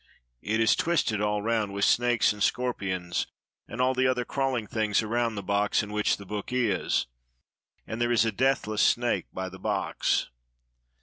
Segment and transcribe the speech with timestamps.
[0.41, 3.27] It is twisted all round with snakes and scorpions
[3.67, 7.05] and all the other crawling things around the box in which the book is;
[7.85, 10.31] and there is a deathless 49 EGYPT snake by the box."